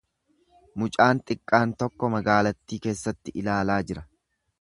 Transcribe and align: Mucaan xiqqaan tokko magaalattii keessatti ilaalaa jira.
Mucaan 0.83 1.19
xiqqaan 1.31 1.75
tokko 1.83 2.09
magaalattii 2.13 2.79
keessatti 2.87 3.35
ilaalaa 3.43 3.77
jira. 3.93 4.05